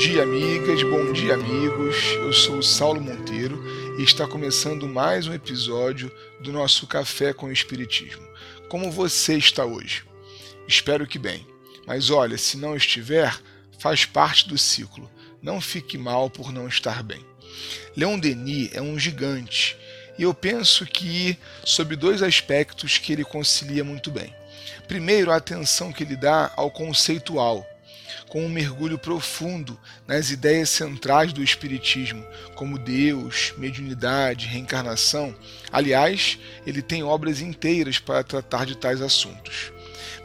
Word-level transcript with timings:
dia, 0.00 0.22
amigas, 0.22 0.82
bom 0.82 1.12
dia, 1.12 1.34
amigos. 1.34 1.94
Eu 2.12 2.32
sou 2.32 2.56
o 2.56 2.62
Saulo 2.62 3.02
Monteiro 3.02 3.62
e 3.98 4.02
está 4.02 4.26
começando 4.26 4.88
mais 4.88 5.26
um 5.26 5.34
episódio 5.34 6.10
do 6.40 6.50
nosso 6.50 6.86
Café 6.86 7.34
com 7.34 7.48
o 7.48 7.52
Espiritismo. 7.52 8.26
Como 8.70 8.90
você 8.90 9.36
está 9.36 9.66
hoje? 9.66 10.02
Espero 10.66 11.06
que 11.06 11.18
bem. 11.18 11.46
Mas 11.86 12.08
olha, 12.08 12.38
se 12.38 12.56
não 12.56 12.74
estiver, 12.74 13.38
faz 13.78 14.06
parte 14.06 14.48
do 14.48 14.56
ciclo. 14.56 15.10
Não 15.42 15.60
fique 15.60 15.98
mal 15.98 16.30
por 16.30 16.50
não 16.50 16.66
estar 16.66 17.02
bem. 17.02 17.22
Leon 17.94 18.18
Denis 18.18 18.70
é 18.72 18.80
um 18.80 18.98
gigante 18.98 19.76
e 20.18 20.22
eu 20.22 20.32
penso 20.32 20.86
que 20.86 21.36
sob 21.62 21.94
dois 21.94 22.22
aspectos 22.22 22.96
que 22.96 23.12
ele 23.12 23.22
concilia 23.22 23.84
muito 23.84 24.10
bem. 24.10 24.34
Primeiro, 24.88 25.30
a 25.30 25.36
atenção 25.36 25.92
que 25.92 26.04
ele 26.04 26.16
dá 26.16 26.50
ao 26.56 26.70
conceitual, 26.70 27.66
com 28.28 28.44
um 28.44 28.48
mergulho 28.48 28.98
profundo 28.98 29.78
nas 30.06 30.30
ideias 30.30 30.70
centrais 30.70 31.32
do 31.32 31.42
Espiritismo, 31.42 32.24
como 32.54 32.78
Deus, 32.78 33.52
mediunidade, 33.56 34.46
reencarnação. 34.46 35.34
Aliás, 35.72 36.38
ele 36.66 36.82
tem 36.82 37.02
obras 37.02 37.40
inteiras 37.40 37.98
para 37.98 38.22
tratar 38.22 38.66
de 38.66 38.76
tais 38.76 39.00
assuntos. 39.00 39.72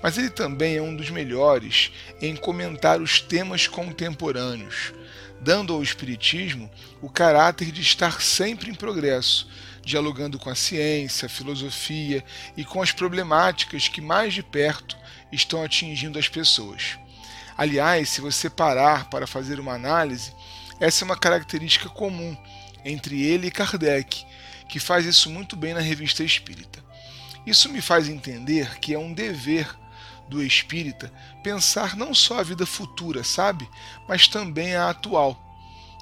Mas 0.02 0.18
ele 0.18 0.30
também 0.30 0.76
é 0.76 0.82
um 0.82 0.96
dos 0.96 1.10
melhores 1.10 1.92
em 2.22 2.36
comentar 2.36 3.02
os 3.02 3.20
temas 3.20 3.68
contemporâneos, 3.68 4.94
dando 5.42 5.74
ao 5.74 5.82
Espiritismo 5.82 6.70
o 7.02 7.10
caráter 7.10 7.72
de 7.72 7.82
estar 7.82 8.22
sempre 8.22 8.70
em 8.70 8.76
progresso, 8.76 9.48
dialogando 9.84 10.40
com 10.40 10.50
a 10.50 10.56
ciência, 10.56 11.28
a 11.28 11.30
filosofia 11.30 12.24
e 12.58 12.64
com 12.64 12.82
as 12.82 12.92
problemáticas 12.92 13.88
que 13.88 14.02
mais 14.02 14.34
de 14.34 14.42
perto 14.42 14.98
estão 15.32 15.64
atingindo 15.64 16.18
as 16.18 16.28
pessoas. 16.28 16.98
Aliás, 17.58 18.10
se 18.10 18.22
você 18.22 18.50
parar 18.50 19.10
para 19.10 19.26
fazer 19.26 19.60
uma 19.60 19.74
análise, 19.74 20.34
essa 20.80 21.04
é 21.04 21.06
uma 21.06 21.18
característica 21.18 21.88
comum 21.88 22.36
entre 22.84 23.24
ele 23.24 23.48
e 23.48 23.52
Kardec, 23.52 24.26
que 24.68 24.80
faz 24.80 25.06
isso 25.06 25.30
muito 25.30 25.56
bem 25.56 25.74
na 25.74 25.80
Revista 25.80 26.24
Espírita. 26.24 26.84
Isso 27.46 27.70
me 27.70 27.82
faz 27.82 28.10
entender 28.10 28.80
que 28.80 28.94
é 28.94 29.00
um 29.00 29.14
dever 29.14 29.74
do 30.28 30.44
espírita 30.44 31.14
pensar 31.44 31.96
não 31.96 32.14
só 32.14 32.40
a 32.40 32.44
vida 32.44 32.66
futura, 32.66 33.24
sabe, 33.24 33.70
mas 34.08 34.28
também 34.28 34.76
a 34.76 34.90
atual, 34.90 35.40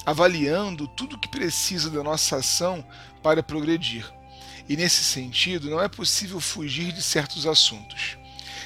avaliando 0.05 0.87
tudo 0.87 1.17
que 1.17 1.27
precisa 1.27 1.89
da 1.89 2.01
nossa 2.01 2.37
ação 2.37 2.85
para 3.21 3.43
progredir. 3.43 4.09
E 4.67 4.77
nesse 4.77 5.03
sentido, 5.03 5.69
não 5.69 5.81
é 5.81 5.89
possível 5.89 6.39
fugir 6.39 6.93
de 6.93 7.01
certos 7.01 7.45
assuntos. 7.45 8.17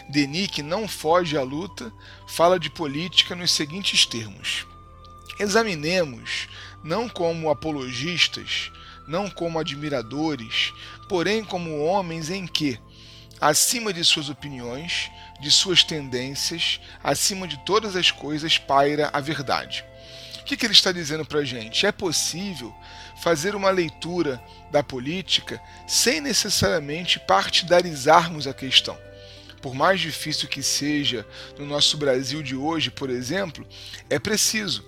Denis, 0.10 0.48
que 0.48 0.64
não 0.64 0.88
foge 0.88 1.38
à 1.38 1.44
luta, 1.44 1.92
fala 2.26 2.58
de 2.58 2.70
política 2.70 3.36
nos 3.36 3.52
seguintes 3.52 4.06
termos: 4.06 4.66
Examinemos, 5.38 6.48
não 6.82 7.10
como 7.10 7.50
apologistas, 7.50 8.72
não 9.06 9.30
como 9.30 9.60
admiradores, 9.60 10.74
porém 11.10 11.44
como 11.44 11.84
homens 11.84 12.30
em 12.30 12.48
que, 12.48 12.80
acima 13.40 13.92
de 13.92 14.04
suas 14.06 14.30
opiniões, 14.30 15.12
de 15.42 15.52
suas 15.52 15.84
tendências, 15.84 16.80
acima 17.04 17.46
de 17.46 17.58
todas 17.66 17.96
as 17.96 18.10
coisas, 18.10 18.58
paira 18.58 19.10
a 19.12 19.20
verdade. 19.20 19.84
O 20.40 20.46
que, 20.46 20.56
que 20.56 20.66
ele 20.66 20.74
está 20.74 20.94
dizendo 20.94 21.26
para 21.26 21.40
a 21.40 21.44
gente? 21.44 21.86
É 21.86 21.92
possível 21.92 22.74
fazer 23.22 23.54
uma 23.54 23.70
leitura 23.70 24.42
da 24.72 24.82
política 24.82 25.62
sem 25.86 26.22
necessariamente 26.22 27.20
partidarizarmos 27.20 28.48
a 28.48 28.54
questão 28.54 28.98
por 29.62 29.74
mais 29.74 30.00
difícil 30.00 30.48
que 30.48 30.62
seja 30.62 31.26
no 31.58 31.66
nosso 31.66 31.98
Brasil 31.98 32.42
de 32.42 32.56
hoje, 32.56 32.92
por 32.92 33.10
exemplo, 33.10 33.66
é 34.10 34.20
preciso. 34.20 34.86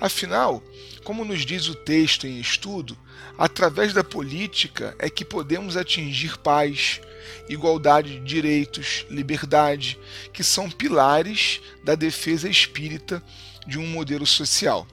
Afinal, 0.00 0.62
como 1.04 1.24
nos 1.24 1.44
diz 1.44 1.68
o 1.68 1.74
texto 1.74 2.26
em 2.26 2.40
estudo, 2.40 2.96
através 3.36 3.92
da 3.92 4.04
política 4.04 4.94
é 4.98 5.10
que 5.10 5.24
podemos 5.24 5.76
atingir 5.76 6.38
paz, 6.38 7.00
igualdade 7.48 8.18
de 8.18 8.24
direitos, 8.24 9.04
liberdade, 9.10 9.98
que 10.32 10.44
são 10.44 10.70
pilares 10.70 11.60
da 11.84 11.94
defesa 11.94 12.48
espírita 12.48 13.22
de 13.66 13.78
um 13.78 13.86
modelo 13.86 14.26
social. 14.26 14.86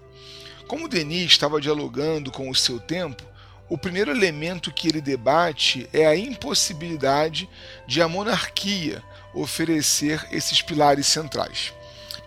Como 0.68 0.88
Denis 0.88 1.31
estava 1.31 1.59
dialogando 1.59 2.31
com 2.31 2.50
o 2.50 2.56
seu 2.56 2.80
tempo, 2.80 3.24
o 3.69 3.78
primeiro 3.78 4.09
elemento 4.09 4.74
que 4.74 4.88
ele 4.88 5.00
debate 5.00 5.88
é 5.94 6.06
a 6.07 6.16
impossibilidade 6.16 7.47
de 7.88 8.02
a 8.02 8.07
monarquia 8.07 9.03
oferecer 9.34 10.28
esses 10.31 10.62
pilares 10.62 11.06
centrais. 11.06 11.72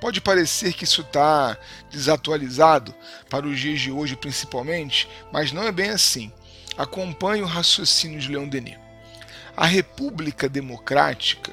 Pode 0.01 0.21
parecer 0.21 0.73
que 0.73 0.85
isso 0.85 1.01
está 1.03 1.57
desatualizado 1.91 2.95
para 3.29 3.47
os 3.47 3.59
dias 3.59 3.81
de 3.81 3.91
hoje, 3.91 4.17
principalmente, 4.17 5.09
mas 5.33 5.53
não 5.53 5.65
é 5.65 5.73
bem 5.73 5.91
assim. 5.91 6.33
Acompanhe 6.77 7.43
o 7.43 7.47
raciocínio 7.47 8.21
de 8.21 8.29
Leon 8.29 8.49
Denis. 8.49 8.79
A 9.57 9.67
República 9.67 10.49
Democrática 10.49 11.53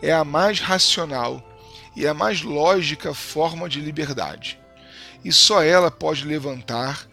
é 0.00 0.12
a 0.12 0.24
mais 0.24 0.60
racional 0.60 1.42
e 1.96 2.06
a 2.06 2.14
mais 2.14 2.42
lógica 2.42 3.12
forma 3.14 3.68
de 3.68 3.80
liberdade, 3.80 4.58
e 5.24 5.32
só 5.32 5.62
ela 5.62 5.90
pode 5.90 6.24
levantar 6.24 7.06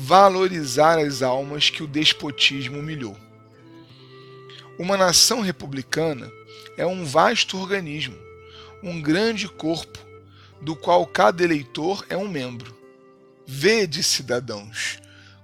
valorizar 0.00 0.96
as 0.96 1.22
almas 1.22 1.70
que 1.70 1.82
o 1.82 1.86
despotismo 1.88 2.78
humilhou. 2.78 3.16
Uma 4.78 4.96
nação 4.96 5.40
republicana 5.40 6.30
é 6.76 6.86
um 6.86 7.04
vasto 7.04 7.58
organismo, 7.58 8.16
um 8.80 9.02
grande 9.02 9.48
corpo, 9.48 9.98
do 10.62 10.76
qual 10.76 11.04
cada 11.04 11.42
eleitor 11.42 12.06
é 12.08 12.16
um 12.16 12.28
membro. 12.28 12.72
Vede, 13.44 14.04
cidadãos, 14.04 15.00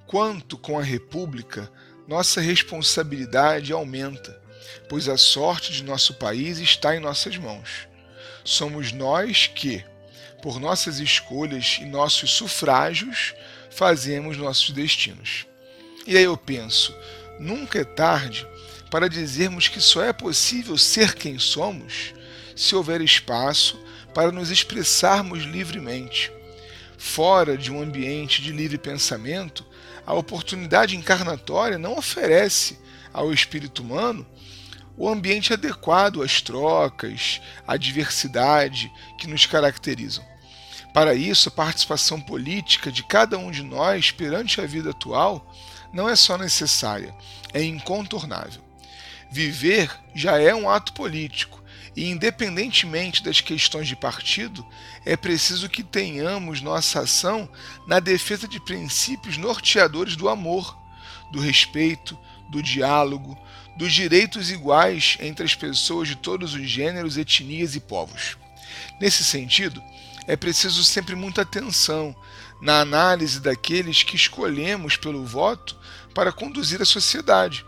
quanto 0.06 0.56
com 0.56 0.78
a 0.78 0.84
República 0.84 1.68
nossa 2.06 2.40
responsabilidade 2.40 3.72
aumenta, 3.72 4.40
pois 4.88 5.08
a 5.08 5.16
sorte 5.16 5.72
de 5.72 5.82
nosso 5.82 6.14
país 6.14 6.58
está 6.58 6.94
em 6.94 7.00
nossas 7.00 7.36
mãos. 7.36 7.88
Somos 8.44 8.92
nós 8.92 9.48
que, 9.48 9.84
por 10.42 10.60
nossas 10.60 10.98
escolhas 10.98 11.78
e 11.80 11.84
nossos 11.84 12.30
sufrágios, 12.30 13.34
fazemos 13.70 14.36
nossos 14.36 14.70
destinos. 14.70 15.46
E 16.06 16.16
aí 16.16 16.24
eu 16.24 16.36
penso, 16.36 16.94
nunca 17.38 17.80
é 17.80 17.84
tarde 17.84 18.46
para 18.90 19.08
dizermos 19.08 19.68
que 19.68 19.80
só 19.80 20.02
é 20.02 20.12
possível 20.12 20.76
ser 20.76 21.14
quem 21.14 21.38
somos 21.38 22.14
se 22.54 22.74
houver 22.74 23.00
espaço 23.00 23.78
para 24.12 24.30
nos 24.30 24.50
expressarmos 24.50 25.42
livremente. 25.42 26.30
Fora 26.96 27.56
de 27.58 27.72
um 27.72 27.82
ambiente 27.82 28.40
de 28.40 28.52
livre 28.52 28.78
pensamento, 28.78 29.64
a 30.06 30.14
oportunidade 30.14 30.96
encarnatória 30.96 31.78
não 31.78 31.98
oferece 31.98 32.78
ao 33.12 33.32
espírito 33.32 33.82
humano 33.82 34.26
o 34.96 35.08
ambiente 35.08 35.52
adequado 35.52 36.22
às 36.22 36.40
trocas, 36.40 37.40
à 37.66 37.76
diversidade 37.76 38.92
que 39.18 39.26
nos 39.26 39.46
caracterizam. 39.46 40.24
Para 40.92 41.14
isso, 41.14 41.48
a 41.48 41.52
participação 41.52 42.20
política 42.20 42.92
de 42.92 43.02
cada 43.02 43.36
um 43.36 43.50
de 43.50 43.62
nós 43.62 44.12
perante 44.12 44.60
a 44.60 44.66
vida 44.66 44.90
atual 44.90 45.52
não 45.92 46.08
é 46.08 46.14
só 46.14 46.38
necessária, 46.38 47.14
é 47.52 47.62
incontornável. 47.62 48.62
Viver 49.30 49.90
já 50.14 50.40
é 50.40 50.54
um 50.54 50.70
ato 50.70 50.92
político 50.92 51.60
e, 51.96 52.08
independentemente 52.08 53.22
das 53.22 53.40
questões 53.40 53.88
de 53.88 53.96
partido, 53.96 54.64
é 55.04 55.16
preciso 55.16 55.68
que 55.68 55.82
tenhamos 55.82 56.60
nossa 56.60 57.00
ação 57.00 57.48
na 57.86 57.98
defesa 57.98 58.46
de 58.46 58.60
princípios 58.60 59.36
norteadores 59.36 60.14
do 60.14 60.28
amor, 60.28 60.78
do 61.32 61.40
respeito, 61.40 62.16
do 62.50 62.62
diálogo, 62.62 63.38
dos 63.76 63.92
direitos 63.92 64.50
iguais 64.50 65.16
entre 65.20 65.44
as 65.44 65.54
pessoas 65.54 66.08
de 66.08 66.16
todos 66.16 66.54
os 66.54 66.68
gêneros, 66.68 67.16
etnias 67.16 67.74
e 67.74 67.80
povos. 67.80 68.36
Nesse 69.00 69.24
sentido, 69.24 69.82
é 70.26 70.36
preciso 70.36 70.82
sempre 70.84 71.14
muita 71.14 71.42
atenção 71.42 72.14
na 72.60 72.80
análise 72.80 73.40
daqueles 73.40 74.02
que 74.02 74.16
escolhemos 74.16 74.96
pelo 74.96 75.24
voto 75.24 75.76
para 76.14 76.32
conduzir 76.32 76.80
a 76.80 76.86
sociedade, 76.86 77.64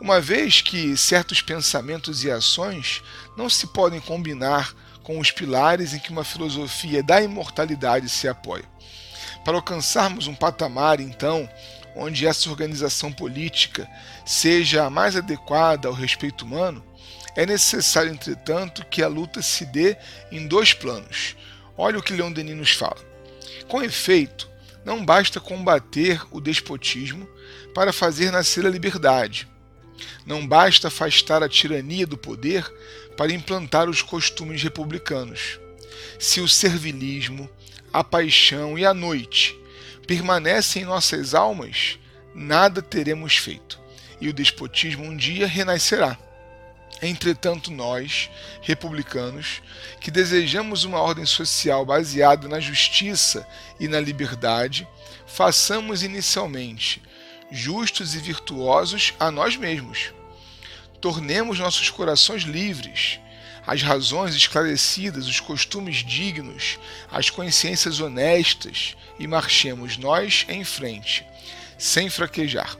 uma 0.00 0.20
vez 0.20 0.60
que 0.60 0.96
certos 0.96 1.40
pensamentos 1.40 2.24
e 2.24 2.30
ações 2.30 3.02
não 3.36 3.48
se 3.48 3.68
podem 3.68 4.00
combinar 4.00 4.74
com 5.02 5.18
os 5.18 5.30
pilares 5.30 5.94
em 5.94 5.98
que 5.98 6.10
uma 6.10 6.24
filosofia 6.24 7.02
da 7.02 7.22
imortalidade 7.22 8.08
se 8.08 8.26
apoia. 8.26 8.64
Para 9.44 9.56
alcançarmos 9.56 10.26
um 10.26 10.34
patamar, 10.34 11.00
então, 11.00 11.48
onde 11.96 12.26
essa 12.26 12.50
organização 12.50 13.12
política 13.12 13.88
seja 14.24 14.84
a 14.84 14.90
mais 14.90 15.16
adequada 15.16 15.88
ao 15.88 15.94
respeito 15.94 16.44
humano, 16.44 16.84
é 17.36 17.44
necessário, 17.44 18.12
entretanto, 18.12 18.84
que 18.86 19.02
a 19.02 19.08
luta 19.08 19.42
se 19.42 19.64
dê 19.66 19.96
em 20.30 20.46
dois 20.46 20.72
planos 20.72 21.36
Olha 21.76 21.98
o 21.98 22.02
que 22.02 22.12
Leon 22.12 22.32
Denis 22.32 22.56
nos 22.56 22.70
fala. 22.70 22.98
Com 23.68 23.82
efeito, 23.82 24.48
não 24.84 25.04
basta 25.04 25.40
combater 25.40 26.22
o 26.30 26.40
despotismo 26.40 27.28
para 27.74 27.92
fazer 27.92 28.30
nascer 28.30 28.64
a 28.64 28.70
liberdade. 28.70 29.48
Não 30.24 30.46
basta 30.46 30.88
afastar 30.88 31.42
a 31.42 31.48
tirania 31.48 32.06
do 32.06 32.16
poder 32.16 32.64
para 33.16 33.32
implantar 33.32 33.88
os 33.88 34.02
costumes 34.02 34.62
republicanos. 34.62 35.58
Se 36.18 36.40
o 36.40 36.48
servilismo, 36.48 37.50
a 37.92 38.04
paixão 38.04 38.78
e 38.78 38.84
a 38.84 38.94
noite 38.94 39.58
permanecem 40.06 40.82
em 40.82 40.86
nossas 40.86 41.34
almas, 41.34 41.98
nada 42.34 42.82
teremos 42.82 43.36
feito, 43.36 43.80
e 44.20 44.28
o 44.28 44.32
despotismo 44.32 45.04
um 45.04 45.16
dia 45.16 45.46
renascerá. 45.46 46.18
Entretanto, 47.02 47.70
nós, 47.70 48.30
republicanos, 48.62 49.60
que 50.00 50.10
desejamos 50.10 50.84
uma 50.84 51.00
ordem 51.00 51.26
social 51.26 51.84
baseada 51.84 52.48
na 52.48 52.60
justiça 52.60 53.46
e 53.80 53.88
na 53.88 54.00
liberdade, 54.00 54.86
façamos 55.26 56.02
inicialmente 56.02 57.02
justos 57.50 58.14
e 58.14 58.18
virtuosos 58.18 59.14
a 59.18 59.30
nós 59.30 59.56
mesmos. 59.56 60.12
Tornemos 61.00 61.58
nossos 61.58 61.90
corações 61.90 62.42
livres, 62.42 63.20
as 63.66 63.82
razões 63.82 64.34
esclarecidas, 64.34 65.26
os 65.26 65.40
costumes 65.40 65.96
dignos, 65.96 66.78
as 67.10 67.30
consciências 67.30 68.00
honestas 68.00 68.96
e 69.18 69.26
marchemos 69.26 69.96
nós 69.96 70.44
em 70.48 70.64
frente, 70.64 71.24
sem 71.78 72.10
fraquejar. 72.10 72.76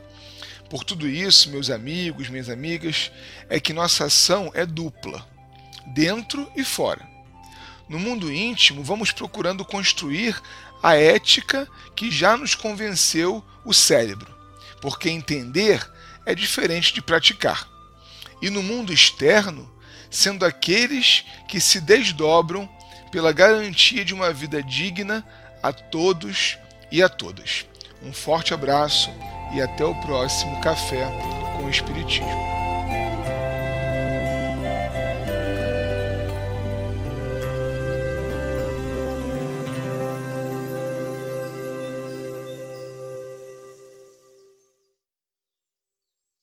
Por 0.69 0.83
tudo 0.83 1.07
isso, 1.07 1.49
meus 1.49 1.69
amigos, 1.69 2.29
minhas 2.29 2.49
amigas, 2.49 3.11
é 3.49 3.59
que 3.59 3.73
nossa 3.73 4.05
ação 4.05 4.51
é 4.53 4.65
dupla, 4.65 5.25
dentro 5.87 6.51
e 6.55 6.63
fora. 6.63 7.07
No 7.87 7.99
mundo 7.99 8.31
íntimo, 8.31 8.83
vamos 8.83 9.11
procurando 9.11 9.63
construir 9.63 10.39
a 10.81 10.95
ética 10.95 11.67
que 11.95 12.11
já 12.11 12.35
nos 12.35 12.55
convenceu 12.55 13.43
o 13.63 13.73
cérebro, 13.73 14.33
porque 14.81 15.09
entender 15.09 15.87
é 16.25 16.33
diferente 16.33 16.93
de 16.93 17.01
praticar. 17.01 17.67
E 18.41 18.49
no 18.49 18.61
mundo 18.61 18.91
externo, 18.91 19.71
sendo 20.09 20.45
aqueles 20.45 21.25
que 21.47 21.59
se 21.59 21.79
desdobram 21.81 22.69
pela 23.11 23.31
garantia 23.31 24.03
de 24.03 24.13
uma 24.13 24.31
vida 24.33 24.61
digna 24.61 25.25
a 25.61 25.71
todos 25.71 26.57
e 26.91 27.01
a 27.01 27.09
todas. 27.09 27.65
Um 28.03 28.13
forte 28.13 28.53
abraço 28.53 29.09
e 29.53 29.61
até 29.61 29.85
o 29.85 29.95
próximo 30.01 30.59
Café 30.61 31.05
com 31.57 31.65
o 31.65 31.69
Espiritismo. 31.69 32.54